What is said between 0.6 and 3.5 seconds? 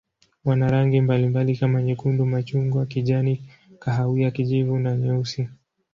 rangi mbalimbali kama nyekundu, machungwa, kijani,